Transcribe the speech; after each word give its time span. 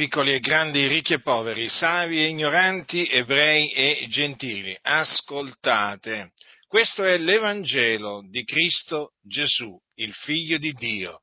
piccoli 0.00 0.32
e 0.32 0.40
grandi, 0.40 0.86
ricchi 0.86 1.12
e 1.12 1.20
poveri, 1.20 1.68
savi 1.68 2.20
e 2.20 2.28
ignoranti, 2.28 3.06
ebrei 3.06 3.70
e 3.70 4.06
gentili, 4.08 4.74
ascoltate. 4.80 6.32
Questo 6.66 7.04
è 7.04 7.18
l'Evangelo 7.18 8.22
di 8.26 8.42
Cristo 8.44 9.12
Gesù, 9.20 9.78
il 9.96 10.14
Figlio 10.14 10.56
di 10.56 10.72
Dio. 10.72 11.20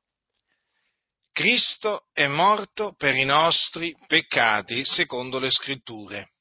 Cristo 1.32 2.04
è 2.12 2.28
morto 2.28 2.94
per 2.96 3.16
i 3.16 3.24
nostri 3.24 3.92
peccati, 4.06 4.84
secondo 4.84 5.40
le 5.40 5.50
scritture. 5.50 6.34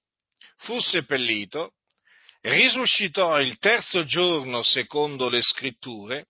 Fu 0.57 0.79
seppellito, 0.79 1.71
risuscitò 2.41 3.39
il 3.39 3.57
terzo 3.57 4.03
giorno, 4.03 4.61
secondo 4.61 5.27
le 5.27 5.41
scritture, 5.41 6.27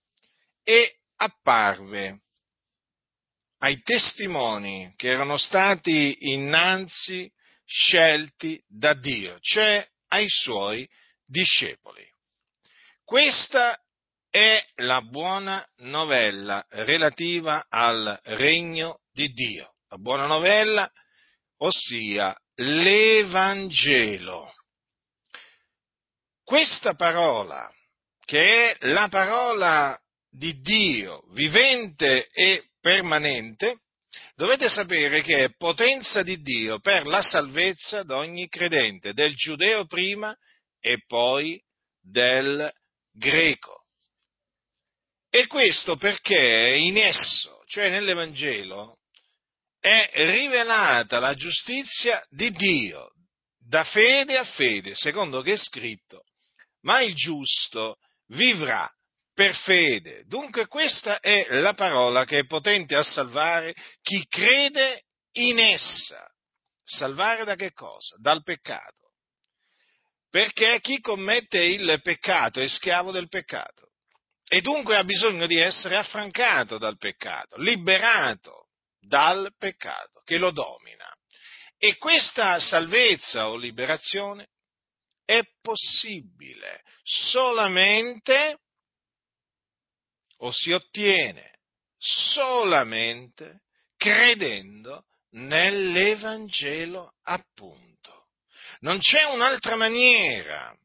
e 0.64 1.00
apparve 1.16 2.22
ai 3.58 3.80
testimoni 3.82 4.92
che 4.96 5.08
erano 5.08 5.36
stati 5.36 6.16
innanzi 6.32 7.30
scelti 7.64 8.62
da 8.66 8.94
Dio, 8.94 9.38
cioè 9.40 9.86
ai 10.08 10.26
suoi 10.28 10.88
discepoli. 11.24 12.06
Questa 13.04 13.78
è 14.30 14.62
la 14.76 15.02
buona 15.02 15.66
novella 15.78 16.64
relativa 16.70 17.66
al 17.68 18.18
regno 18.24 19.00
di 19.12 19.28
Dio, 19.32 19.74
la 19.88 19.98
buona 19.98 20.26
novella, 20.26 20.90
ossia 21.58 22.36
l'Evangelo. 22.56 24.52
Questa 26.44 26.94
parola, 26.94 27.70
che 28.24 28.70
è 28.70 28.76
la 28.86 29.08
parola 29.08 29.98
di 30.30 30.60
Dio 30.60 31.24
vivente 31.32 32.28
e 32.28 32.67
permanente, 32.80 33.80
dovete 34.34 34.68
sapere 34.68 35.22
che 35.22 35.44
è 35.44 35.54
potenza 35.56 36.22
di 36.22 36.40
Dio 36.40 36.80
per 36.80 37.06
la 37.06 37.22
salvezza 37.22 38.02
di 38.02 38.12
ogni 38.12 38.48
credente, 38.48 39.12
del 39.12 39.34
giudeo 39.34 39.86
prima 39.86 40.34
e 40.80 41.02
poi 41.06 41.60
del 42.00 42.70
greco. 43.12 43.84
E 45.30 45.46
questo 45.46 45.96
perché 45.96 46.76
in 46.78 46.96
esso, 46.96 47.62
cioè 47.66 47.90
nell'Evangelo, 47.90 48.96
è 49.78 50.10
rivelata 50.14 51.18
la 51.18 51.34
giustizia 51.34 52.24
di 52.30 52.50
Dio, 52.50 53.12
da 53.58 53.84
fede 53.84 54.38
a 54.38 54.44
fede, 54.44 54.94
secondo 54.94 55.42
che 55.42 55.52
è 55.52 55.56
scritto, 55.56 56.24
ma 56.82 57.00
il 57.02 57.14
giusto 57.14 57.96
vivrà 58.28 58.90
per 59.38 59.54
fede. 59.54 60.24
Dunque 60.26 60.66
questa 60.66 61.20
è 61.20 61.46
la 61.60 61.72
parola 61.74 62.24
che 62.24 62.40
è 62.40 62.46
potente 62.46 62.96
a 62.96 63.04
salvare 63.04 63.72
chi 64.02 64.26
crede 64.26 65.04
in 65.34 65.60
essa. 65.60 66.26
Salvare 66.82 67.44
da 67.44 67.54
che 67.54 67.70
cosa? 67.70 68.16
Dal 68.18 68.42
peccato. 68.42 69.12
Perché 70.28 70.80
chi 70.80 70.98
commette 70.98 71.62
il 71.62 72.00
peccato 72.02 72.60
è 72.60 72.66
schiavo 72.66 73.12
del 73.12 73.28
peccato 73.28 73.90
e 74.48 74.60
dunque 74.60 74.96
ha 74.96 75.04
bisogno 75.04 75.46
di 75.46 75.56
essere 75.56 75.94
affrancato 75.94 76.76
dal 76.76 76.96
peccato, 76.96 77.58
liberato 77.58 78.70
dal 78.98 79.54
peccato 79.56 80.20
che 80.24 80.38
lo 80.38 80.50
domina. 80.50 81.06
E 81.76 81.96
questa 81.96 82.58
salvezza 82.58 83.50
o 83.50 83.56
liberazione 83.56 84.48
è 85.24 85.42
possibile 85.62 86.82
solamente 87.04 88.58
o 90.38 90.52
si 90.52 90.72
ottiene 90.72 91.58
solamente 91.96 93.62
credendo 93.96 95.04
nell'Evangelo 95.30 97.14
appunto. 97.22 98.28
Non 98.80 98.98
c'è 98.98 99.24
un'altra 99.24 99.76
maniera 99.76 100.76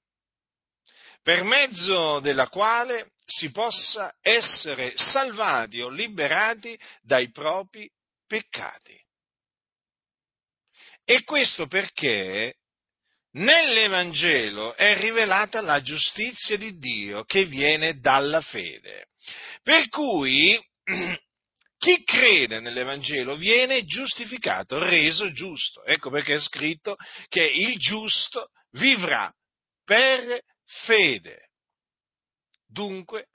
per 1.22 1.44
mezzo 1.44 2.20
della 2.20 2.48
quale 2.48 3.12
si 3.26 3.52
possa 3.52 4.14
essere 4.22 4.94
salvati 4.96 5.80
o 5.80 5.90
liberati 5.90 6.78
dai 7.02 7.32
propri 7.32 7.90
peccati. 8.28 9.00
E 11.06 11.24
questo 11.24 11.68
perché 11.68 12.58
Nell'Evangelo 13.34 14.76
è 14.76 14.96
rivelata 15.00 15.60
la 15.62 15.82
giustizia 15.82 16.56
di 16.56 16.78
Dio 16.78 17.24
che 17.24 17.46
viene 17.46 17.98
dalla 18.00 18.42
fede. 18.42 19.08
Per 19.64 19.88
cui 19.90 20.60
chi 21.78 22.04
crede 22.04 22.60
nell'Evangelo 22.60 23.36
viene 23.36 23.84
giustificato, 23.86 24.78
reso 24.78 25.32
giusto. 25.32 25.84
Ecco 25.84 26.10
perché 26.10 26.36
è 26.36 26.40
scritto 26.40 26.96
che 27.28 27.44
il 27.46 27.78
giusto 27.78 28.50
vivrà 28.72 29.34
per 29.84 30.42
fede. 30.86 31.50
Dunque, 32.68 33.28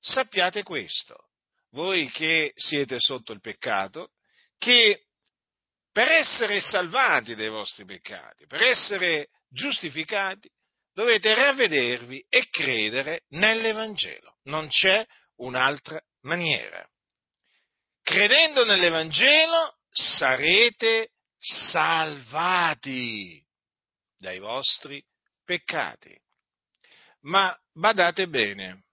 sappiate 0.00 0.62
questo, 0.62 1.16
voi 1.70 2.10
che 2.10 2.52
siete 2.54 2.96
sotto 2.98 3.32
il 3.32 3.40
peccato, 3.40 4.10
che 4.58 5.04
per 5.90 6.08
essere 6.08 6.60
salvati 6.60 7.34
dai 7.34 7.48
vostri 7.48 7.84
peccati, 7.84 8.46
per 8.46 8.62
essere 8.62 9.28
giustificati, 9.48 10.48
dovete 10.92 11.34
ravvedervi 11.34 12.24
e 12.28 12.48
credere 12.48 13.22
nell'Evangelo. 13.30 14.38
Non 14.44 14.68
c'è 14.68 15.04
un'altra 15.36 16.00
maniera. 16.22 16.86
Credendo 18.02 18.64
nell'Evangelo 18.64 19.76
sarete 19.90 21.10
salvati 21.38 23.42
dai 24.18 24.38
vostri 24.38 25.02
peccati. 25.44 26.16
Ma 27.22 27.56
badate 27.72 28.28
bene, 28.28 28.84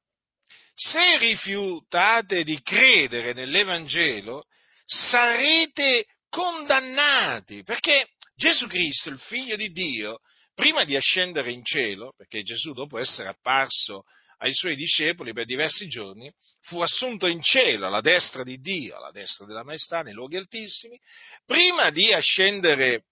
se 0.73 1.17
rifiutate 1.17 2.43
di 2.43 2.61
credere 2.61 3.33
nell'Evangelo, 3.33 4.45
sarete 4.85 6.05
condannati, 6.29 7.63
perché 7.63 8.09
Gesù 8.35 8.67
Cristo, 8.67 9.09
il 9.09 9.19
figlio 9.19 9.55
di 9.55 9.71
Dio, 9.71 10.19
prima 10.55 10.83
di 10.83 10.95
ascendere 10.95 11.51
in 11.51 11.63
cielo, 11.63 12.13
perché 12.15 12.41
Gesù 12.41 12.73
dopo 12.73 12.97
essere 12.97 13.29
apparso 13.29 14.03
ai 14.41 14.53
suoi 14.53 14.75
discepoli 14.75 15.33
per 15.33 15.45
diversi 15.45 15.87
giorni, 15.87 16.31
fu 16.61 16.81
assunto 16.81 17.27
in 17.27 17.41
cielo 17.41 17.85
alla 17.85 18.01
destra 18.01 18.43
di 18.43 18.57
Dio, 18.57 18.95
alla 18.97 19.11
destra 19.11 19.45
della 19.45 19.63
maestà, 19.63 20.01
nei 20.01 20.13
luoghi 20.13 20.37
altissimi, 20.37 20.99
prima 21.45 21.91
di 21.91 22.11
ascendere 22.11 23.05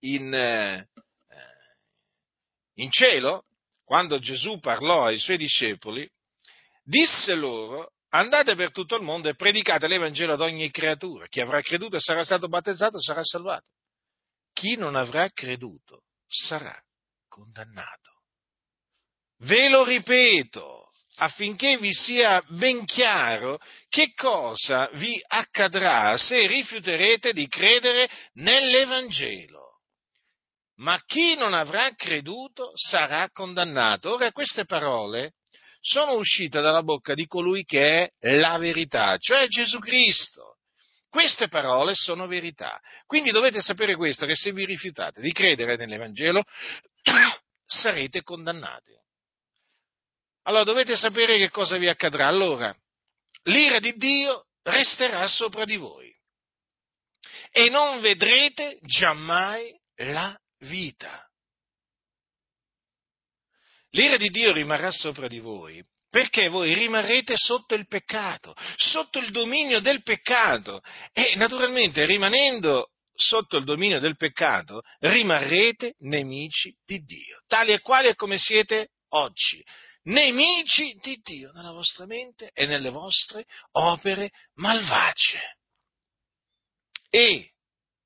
in, 0.00 0.34
eh, 0.34 0.88
in 2.74 2.90
cielo, 2.90 3.44
quando 3.84 4.18
Gesù 4.18 4.58
parlò 4.58 5.06
ai 5.06 5.18
suoi 5.18 5.36
discepoli, 5.36 6.08
disse 6.82 7.34
loro 7.34 7.92
andate 8.08 8.56
per 8.56 8.72
tutto 8.72 8.96
il 8.96 9.02
mondo 9.02 9.28
e 9.28 9.36
predicate 9.36 9.86
l'Evangelo 9.86 10.32
ad 10.32 10.40
ogni 10.40 10.68
creatura. 10.70 11.28
Chi 11.28 11.40
avrà 11.40 11.60
creduto 11.60 11.96
e 11.96 12.00
sarà 12.00 12.24
stato 12.24 12.48
battezzato 12.48 13.00
sarà 13.00 13.22
salvato. 13.22 13.66
Chi 14.52 14.76
non 14.76 14.96
avrà 14.96 15.30
creduto 15.30 16.02
sarà 16.26 16.76
condannato. 17.28 18.11
Ve 19.44 19.68
lo 19.68 19.84
ripeto 19.84 20.90
affinché 21.16 21.76
vi 21.76 21.92
sia 21.92 22.40
ben 22.48 22.84
chiaro 22.84 23.58
che 23.88 24.12
cosa 24.14 24.88
vi 24.94 25.20
accadrà 25.26 26.16
se 26.16 26.46
rifiuterete 26.46 27.32
di 27.32 27.46
credere 27.48 28.08
nell'Evangelo. 28.34 29.80
Ma 30.76 31.00
chi 31.06 31.34
non 31.36 31.54
avrà 31.54 31.94
creduto 31.94 32.72
sarà 32.74 33.28
condannato. 33.30 34.12
Ora 34.14 34.32
queste 34.32 34.64
parole 34.64 35.34
sono 35.80 36.14
uscite 36.14 36.60
dalla 36.60 36.82
bocca 36.82 37.14
di 37.14 37.26
colui 37.26 37.64
che 37.64 38.12
è 38.18 38.36
la 38.36 38.58
verità, 38.58 39.16
cioè 39.18 39.46
Gesù 39.48 39.78
Cristo. 39.80 40.56
Queste 41.08 41.48
parole 41.48 41.94
sono 41.94 42.26
verità. 42.26 42.80
Quindi 43.06 43.32
dovete 43.32 43.60
sapere 43.60 43.96
questo, 43.96 44.24
che 44.24 44.34
se 44.34 44.52
vi 44.52 44.64
rifiutate 44.64 45.20
di 45.20 45.30
credere 45.32 45.76
nell'Evangelo, 45.76 46.42
sarete 47.66 48.22
condannati. 48.22 49.01
Allora 50.42 50.64
dovete 50.64 50.96
sapere 50.96 51.38
che 51.38 51.50
cosa 51.50 51.76
vi 51.76 51.88
accadrà. 51.88 52.26
Allora, 52.26 52.74
l'ira 53.44 53.78
di 53.78 53.92
Dio 53.94 54.46
resterà 54.62 55.26
sopra 55.28 55.64
di 55.64 55.76
voi 55.76 56.10
e 57.50 57.68
non 57.68 58.00
vedrete 58.00 58.78
giammai 58.82 59.74
la 59.96 60.36
vita. 60.60 61.26
L'ira 63.90 64.16
di 64.16 64.30
Dio 64.30 64.52
rimarrà 64.52 64.90
sopra 64.90 65.28
di 65.28 65.38
voi 65.38 65.84
perché 66.08 66.48
voi 66.48 66.74
rimarrete 66.74 67.36
sotto 67.36 67.74
il 67.74 67.86
peccato, 67.86 68.54
sotto 68.76 69.18
il 69.18 69.30
dominio 69.30 69.80
del 69.80 70.02
peccato 70.02 70.82
e 71.12 71.34
naturalmente 71.36 72.04
rimanendo 72.04 72.90
sotto 73.14 73.56
il 73.58 73.64
dominio 73.64 73.98
del 73.98 74.16
peccato 74.16 74.82
rimarrete 75.00 75.94
nemici 76.00 76.74
di 76.84 76.98
Dio, 77.00 77.42
tali 77.46 77.72
e 77.72 77.80
quali 77.80 78.14
come 78.14 78.38
siete 78.38 78.88
oggi, 79.10 79.62
nemici 80.04 80.98
di 81.00 81.16
Dio 81.22 81.52
nella 81.52 81.72
vostra 81.72 82.06
mente 82.06 82.50
e 82.52 82.66
nelle 82.66 82.90
vostre 82.90 83.46
opere 83.72 84.30
malvagie. 84.54 85.58
E 87.10 87.52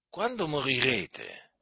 quando 0.08 0.46
morirete, 0.48 1.52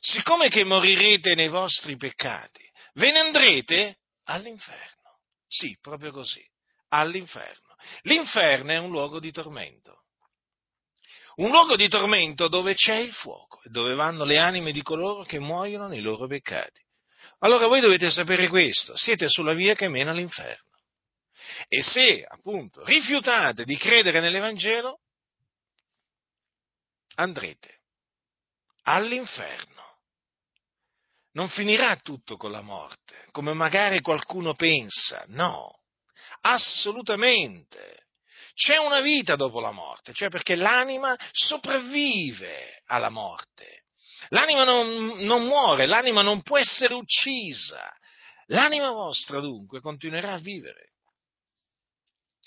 siccome 0.00 0.48
che 0.48 0.64
morirete 0.64 1.34
nei 1.34 1.48
vostri 1.48 1.96
peccati, 1.96 2.62
ve 2.94 3.10
ne 3.10 3.18
andrete 3.18 3.98
all'inferno. 4.24 5.20
Sì, 5.46 5.76
proprio 5.80 6.12
così, 6.12 6.44
all'inferno. 6.88 7.76
L'inferno 8.02 8.70
è 8.70 8.78
un 8.78 8.90
luogo 8.90 9.20
di 9.20 9.32
tormento. 9.32 10.00
Un 11.34 11.50
luogo 11.50 11.76
di 11.76 11.88
tormento 11.88 12.48
dove 12.48 12.74
c'è 12.74 12.96
il 12.96 13.12
fuoco 13.12 13.62
e 13.62 13.70
dove 13.70 13.94
vanno 13.94 14.24
le 14.24 14.38
anime 14.38 14.70
di 14.70 14.82
coloro 14.82 15.24
che 15.24 15.38
muoiono 15.38 15.88
nei 15.88 16.02
loro 16.02 16.26
peccati. 16.26 16.82
Allora 17.38 17.66
voi 17.66 17.80
dovete 17.80 18.10
sapere 18.10 18.48
questo, 18.48 18.96
siete 18.96 19.28
sulla 19.28 19.54
via 19.54 19.74
che 19.74 19.88
mena 19.88 20.10
all'inferno. 20.10 20.70
E 21.68 21.82
se 21.82 22.24
appunto 22.24 22.84
rifiutate 22.84 23.64
di 23.64 23.76
credere 23.76 24.20
nell'Evangelo, 24.20 25.00
andrete 27.16 27.80
all'inferno. 28.82 29.80
Non 31.32 31.48
finirà 31.48 31.96
tutto 31.96 32.36
con 32.36 32.50
la 32.50 32.60
morte, 32.60 33.26
come 33.30 33.54
magari 33.54 34.00
qualcuno 34.00 34.54
pensa, 34.54 35.24
no, 35.28 35.82
assolutamente. 36.42 38.00
C'è 38.54 38.76
una 38.76 39.00
vita 39.00 39.34
dopo 39.34 39.60
la 39.60 39.70
morte, 39.70 40.12
cioè 40.12 40.28
perché 40.28 40.56
l'anima 40.56 41.16
sopravvive 41.30 42.82
alla 42.86 43.08
morte. 43.08 43.81
L'anima 44.28 44.64
non, 44.64 45.18
non 45.20 45.44
muore, 45.44 45.86
l'anima 45.86 46.22
non 46.22 46.42
può 46.42 46.58
essere 46.58 46.94
uccisa. 46.94 47.92
L'anima 48.46 48.90
vostra 48.90 49.40
dunque 49.40 49.80
continuerà 49.80 50.34
a 50.34 50.38
vivere, 50.38 50.92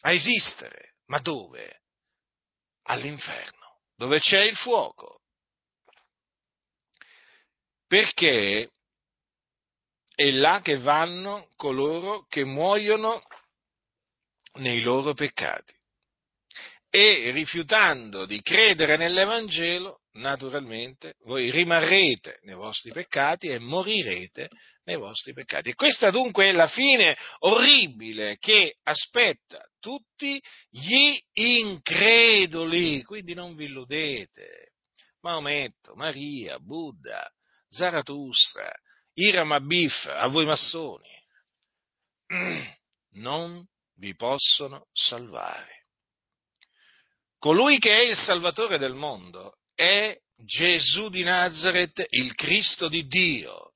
a 0.02 0.12
esistere. 0.12 0.94
Ma 1.08 1.20
dove? 1.20 1.82
All'inferno, 2.84 3.80
dove 3.96 4.20
c'è 4.20 4.42
il 4.42 4.56
fuoco. 4.56 5.22
Perché 7.88 8.72
è 10.16 10.32
là 10.32 10.62
che 10.62 10.80
vanno 10.80 11.50
coloro 11.56 12.26
che 12.28 12.44
muoiono 12.44 13.24
nei 14.54 14.82
loro 14.82 15.14
peccati. 15.14 15.74
E 16.90 17.32
rifiutando 17.32 18.26
di 18.26 18.42
credere 18.42 18.98
nell'Evangelo, 18.98 20.05
naturalmente, 20.16 21.16
voi 21.24 21.50
rimarrete 21.50 22.40
nei 22.44 22.56
vostri 22.56 22.92
peccati 22.92 23.48
e 23.48 23.60
morirete 23.60 24.50
nei 24.84 24.98
vostri 24.98 25.34
peccati. 25.34 25.70
E 25.70 25.76
questa 25.76 26.12
dunque 26.12 26.50
è 26.50 26.52
la 26.52 26.68
fine 26.68 27.18
orribile 27.40 28.38
che 28.38 28.78
aspetta 28.84 29.66
tutti 29.80 30.42
gli 30.70 31.18
increduli, 31.34 33.04
quindi 33.04 33.34
non 33.34 33.56
vi 33.56 33.66
illudete. 33.66 34.74
Maometto, 35.22 35.96
Maria, 35.96 36.60
Buddha, 36.60 37.28
Zarathustra, 37.68 38.72
Iram 39.14 39.52
Abif, 39.52 40.06
a 40.06 40.28
voi 40.28 40.46
massoni, 40.46 41.10
non 43.16 43.66
vi 43.96 44.16
possono 44.16 44.88
salvare. 44.92 45.88
Colui 47.38 47.80
che 47.80 47.98
è 47.98 48.04
il 48.04 48.16
Salvatore 48.16 48.78
del 48.78 48.94
mondo 48.94 49.58
è 49.76 50.18
Gesù 50.38 51.10
di 51.10 51.24
Nazareth, 51.24 52.04
il 52.10 52.34
Cristo 52.34 52.88
di 52.88 53.06
Dio. 53.06 53.74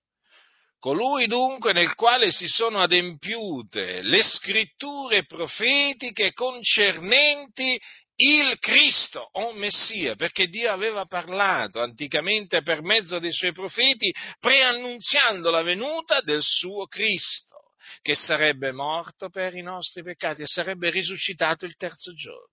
Colui 0.80 1.28
dunque 1.28 1.74
nel 1.74 1.94
quale 1.96 2.32
si 2.32 2.48
sono 2.48 2.80
adempiute 2.80 4.02
le 4.02 4.24
scritture 4.24 5.26
profetiche 5.26 6.32
concernenti 6.32 7.78
il 8.16 8.58
Cristo 8.60 9.30
o 9.34 9.54
Messia, 9.54 10.16
perché 10.16 10.48
Dio 10.48 10.72
aveva 10.72 11.06
parlato 11.06 11.82
anticamente 11.82 12.62
per 12.62 12.82
mezzo 12.82 13.20
dei 13.20 13.32
suoi 13.32 13.54
profeti, 13.54 14.14
preannunziando 14.40 15.50
la 15.50 15.62
venuta 15.62 16.20
del 16.22 16.42
suo 16.42 16.86
Cristo, 16.88 17.74
che 18.02 18.16
sarebbe 18.16 18.72
morto 18.72 19.30
per 19.30 19.56
i 19.56 19.62
nostri 19.62 20.04
peccati 20.04 20.42
e 20.42 20.48
sarebbe 20.48 20.90
risuscitato 20.90 21.66
il 21.66 21.76
terzo 21.76 22.14
giorno. 22.14 22.48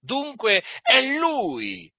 Dunque 0.00 0.62
è 0.82 1.00
Lui 1.16 1.92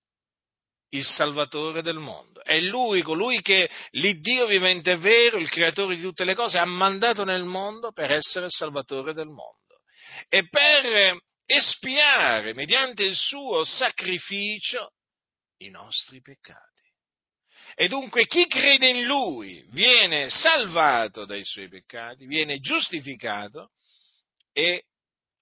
il 0.90 1.04
Salvatore 1.04 1.82
del 1.82 1.98
mondo. 1.98 2.44
È 2.44 2.60
Lui, 2.60 3.02
colui 3.02 3.42
che 3.42 3.70
l'Iddio 3.92 4.46
vivente 4.46 4.92
e 4.92 4.98
vero, 4.98 5.38
il 5.38 5.50
Creatore 5.50 5.96
di 5.96 6.02
tutte 6.02 6.24
le 6.24 6.36
cose, 6.36 6.58
ha 6.58 6.66
mandato 6.66 7.24
nel 7.24 7.44
mondo 7.44 7.92
per 7.92 8.12
essere 8.12 8.46
il 8.46 8.52
Salvatore 8.52 9.14
del 9.14 9.28
mondo. 9.28 9.82
E 10.30 10.48
per 10.48 11.18
espiare, 11.46 12.54
mediante 12.54 13.04
il 13.04 13.16
suo 13.16 13.64
sacrificio, 13.64 14.92
i 15.58 15.70
nostri 15.70 16.22
peccati. 16.22 16.66
E 17.76 17.88
dunque 17.88 18.26
chi 18.26 18.48
crede 18.48 18.88
in 18.88 19.04
Lui 19.04 19.64
viene 19.70 20.30
salvato 20.30 21.26
dai 21.26 21.44
suoi 21.44 21.70
peccati, 21.70 22.26
viene 22.26 22.60
giustificato 22.60 23.72
e 24.52 24.86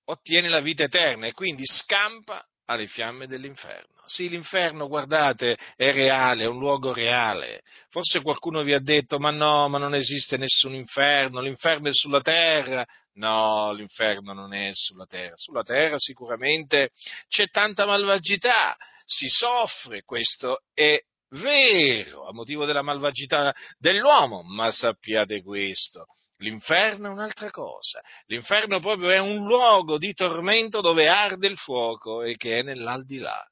ottiene 0.05 0.49
la 0.49 0.59
vita 0.59 0.83
eterna 0.83 1.27
e 1.27 1.31
quindi 1.31 1.65
scampa 1.65 2.45
alle 2.65 2.87
fiamme 2.87 3.27
dell'inferno. 3.27 3.93
Sì, 4.05 4.29
l'inferno, 4.29 4.87
guardate, 4.87 5.57
è 5.75 5.91
reale, 5.91 6.43
è 6.43 6.47
un 6.47 6.59
luogo 6.59 6.93
reale. 6.93 7.61
Forse 7.89 8.21
qualcuno 8.21 8.61
vi 8.61 8.73
ha 8.73 8.79
detto, 8.79 9.17
ma 9.17 9.31
no, 9.31 9.67
ma 9.67 9.77
non 9.79 9.95
esiste 9.95 10.37
nessun 10.37 10.75
inferno, 10.75 11.41
l'inferno 11.41 11.89
è 11.89 11.93
sulla 11.93 12.21
terra. 12.21 12.85
No, 13.13 13.71
l'inferno 13.71 14.33
non 14.33 14.53
è 14.53 14.71
sulla 14.73 15.05
terra. 15.05 15.33
Sulla 15.37 15.63
terra 15.63 15.97
sicuramente 15.97 16.89
c'è 17.27 17.47
tanta 17.49 17.85
malvagità, 17.85 18.75
si 19.05 19.27
soffre, 19.29 20.03
questo 20.03 20.63
è 20.73 20.99
vero, 21.29 22.27
a 22.27 22.33
motivo 22.33 22.65
della 22.65 22.81
malvagità 22.81 23.53
dell'uomo, 23.77 24.43
ma 24.43 24.69
sappiate 24.69 25.41
questo, 25.41 26.05
L'inferno 26.39 27.07
è 27.07 27.11
un'altra 27.11 27.49
cosa. 27.49 28.01
L'inferno 28.25 28.79
proprio 28.79 29.09
è 29.09 29.19
un 29.19 29.45
luogo 29.45 29.97
di 29.97 30.13
tormento 30.13 30.81
dove 30.81 31.07
arde 31.07 31.47
il 31.47 31.57
fuoco 31.57 32.23
e 32.23 32.35
che 32.35 32.59
è 32.59 32.61
nell'aldilà. 32.61 33.45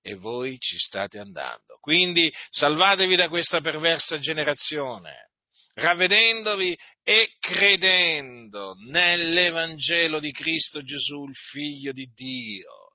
E 0.00 0.14
voi 0.14 0.58
ci 0.58 0.78
state 0.78 1.18
andando. 1.18 1.78
Quindi 1.80 2.32
salvatevi 2.50 3.16
da 3.16 3.28
questa 3.28 3.60
perversa 3.60 4.18
generazione, 4.18 5.30
ravvedendovi 5.74 6.78
e 7.02 7.36
credendo 7.38 8.74
nell'Evangelo 8.86 10.20
di 10.20 10.30
Cristo 10.30 10.82
Gesù, 10.82 11.26
il 11.26 11.34
Figlio 11.34 11.92
di 11.92 12.06
Dio. 12.14 12.94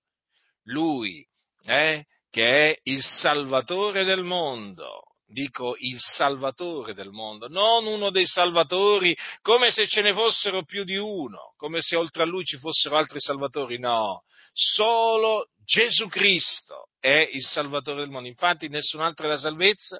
Lui, 0.63 1.25
eh, 1.65 2.05
che 2.29 2.69
è 2.71 2.79
il 2.83 3.01
Salvatore 3.01 4.03
del 4.03 4.23
mondo 4.23 5.14
dico 5.27 5.75
il 5.79 5.97
Salvatore 5.99 6.93
del 6.93 7.09
mondo, 7.09 7.47
non 7.47 7.85
uno 7.85 8.09
dei 8.09 8.25
Salvatori, 8.25 9.15
come 9.41 9.71
se 9.71 9.87
ce 9.87 10.01
ne 10.01 10.13
fossero 10.13 10.63
più 10.63 10.83
di 10.83 10.95
uno, 10.95 11.53
come 11.57 11.81
se 11.81 11.95
oltre 11.95 12.23
a 12.23 12.25
lui 12.25 12.43
ci 12.43 12.57
fossero 12.57 12.97
altri 12.97 13.19
Salvatori, 13.19 13.79
no, 13.79 14.23
solo 14.53 15.49
Gesù 15.63 16.07
Cristo 16.07 16.89
è 16.99 17.29
il 17.31 17.43
Salvatore 17.43 18.01
del 18.01 18.09
mondo, 18.09 18.27
infatti 18.27 18.67
nessun 18.67 19.01
altro 19.01 19.25
è 19.25 19.29
la 19.29 19.37
salvezza, 19.37 19.99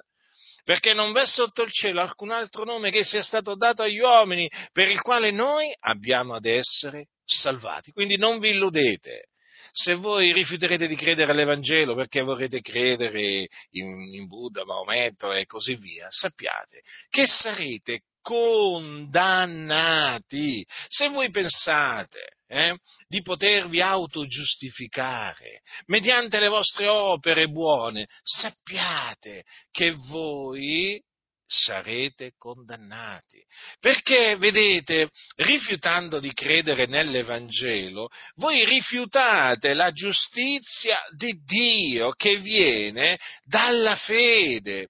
perché 0.64 0.94
non 0.94 1.12
v'è 1.12 1.24
sotto 1.24 1.62
il 1.62 1.70
cielo 1.70 2.00
alcun 2.00 2.32
altro 2.32 2.64
nome 2.64 2.90
che 2.90 3.04
sia 3.04 3.22
stato 3.22 3.54
dato 3.54 3.82
agli 3.82 4.00
uomini 4.00 4.50
per 4.72 4.90
il 4.90 5.00
quale 5.00 5.30
noi 5.30 5.72
abbiamo 5.78 6.34
ad 6.34 6.44
essere 6.44 7.06
salvati. 7.24 7.92
Quindi 7.92 8.16
non 8.16 8.40
vi 8.40 8.50
illudete, 8.50 9.28
se 9.76 9.94
voi 9.94 10.32
rifiuterete 10.32 10.86
di 10.86 10.96
credere 10.96 11.32
all'Evangelo 11.32 11.94
perché 11.94 12.22
vorrete 12.22 12.62
credere 12.62 13.46
in, 13.72 14.14
in 14.14 14.26
Buddha, 14.26 14.64
Maometto 14.64 15.32
e 15.32 15.44
così 15.44 15.74
via, 15.74 16.06
sappiate 16.08 16.80
che 17.10 17.26
sarete 17.26 18.04
condannati. 18.22 19.46
Se 20.88 21.10
voi 21.10 21.30
pensate 21.30 22.38
eh, 22.46 22.78
di 23.06 23.20
potervi 23.20 23.82
autogiustificare 23.82 25.60
mediante 25.88 26.40
le 26.40 26.48
vostre 26.48 26.88
opere 26.88 27.48
buone, 27.48 28.06
sappiate 28.22 29.44
che 29.70 29.94
voi 30.08 30.98
sarete 31.46 32.32
condannati. 32.36 33.42
Perché, 33.80 34.36
vedete, 34.36 35.10
rifiutando 35.36 36.18
di 36.18 36.32
credere 36.32 36.86
nell'Evangelo, 36.86 38.08
voi 38.36 38.64
rifiutate 38.64 39.74
la 39.74 39.90
giustizia 39.90 40.98
di 41.16 41.40
Dio 41.44 42.12
che 42.12 42.36
viene 42.38 43.18
dalla 43.44 43.96
fede. 43.96 44.88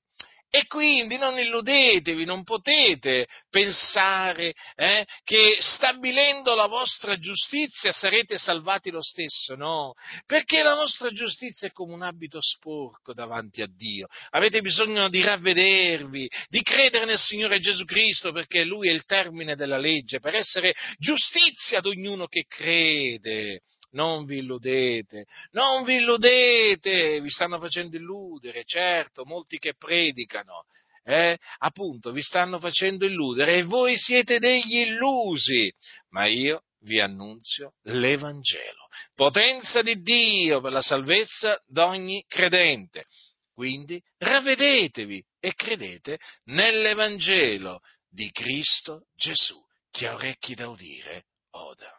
E 0.49 0.67
quindi 0.67 1.19
non 1.19 1.39
illudetevi, 1.39 2.25
non 2.25 2.45
potete 2.45 3.27
pensare 3.51 4.55
eh, 4.77 5.05
che 5.25 5.59
stabilendo 5.61 6.55
la 6.55 6.67
vostra 6.67 7.19
giustizia 7.19 7.93
sarete 7.93 8.39
salvati 8.39 8.91
lo 8.91 9.03
stesso, 9.03 9.55
no, 9.55 9.95
perché 10.25 10.63
la 10.63 10.75
vostra 10.75 11.11
giustizia 11.11 11.69
è 11.69 11.73
come 11.73 11.93
un 11.93 12.03
abito 12.03 12.39
sporco 12.41 13.13
davanti 13.13 13.61
a 13.61 13.69
Dio. 13.69 14.07
Avete 14.31 14.61
bisogno 14.61 15.09
di 15.09 15.23
ravvedervi, 15.23 16.31
di 16.49 16.63
credere 16.63 17.05
nel 17.05 17.19
Signore 17.19 17.59
Gesù 17.59 17.85
Cristo, 17.85 18.33
perché 18.33 18.65
Lui 18.65 18.89
è 18.89 18.93
il 18.93 19.05
termine 19.05 19.57
della 19.57 19.79
legge, 19.79 20.21
per 20.21 20.37
essere 20.37 20.75
giustizia 20.97 21.79
ad 21.79 21.87
ognuno 21.87 22.27
che 22.29 22.45
crede 22.49 23.61
non 23.91 24.25
vi 24.25 24.39
illudete, 24.39 25.27
non 25.53 25.85
vi 25.85 25.97
illudete, 25.97 27.21
vi 27.21 27.31
stanno 27.31 27.59
facendo 27.59 27.97
illudere, 27.97 28.65
certo, 28.65 29.25
molti 29.25 29.59
che 29.59 29.75
predicano, 29.77 30.65
eh, 31.05 31.39
appunto, 31.59 32.11
vi 32.11 32.23
stanno 32.23 32.59
facendo 32.59 33.07
illudere 33.07 33.59
e 33.59 33.63
voi 33.63 33.97
siete 33.97 34.39
degli 34.39 34.79
illusi, 34.79 35.73
ma 36.11 36.27
io 36.27 36.63
vi 36.81 37.01
annunzio 37.01 37.75
l'Evangelo, 37.85 38.89
potenza 39.15 39.83
di 39.83 40.03
Dio 40.03 40.61
per 40.61 40.73
la 40.73 40.81
salvezza 40.81 41.63
d'ogni 41.67 42.25
credente. 42.27 43.05
Quindi 43.53 44.03
ravvedetevi 44.19 45.25
e 45.41 45.55
credete 45.55 46.19
nell'Evangelo 46.47 47.81
di 48.09 48.31
Cristo 48.31 49.07
Gesù. 49.15 49.59
Chi 49.91 50.05
ha 50.05 50.15
orecchi 50.15 50.55
da 50.55 50.69
udire, 50.69 51.25
oda. 51.53 51.91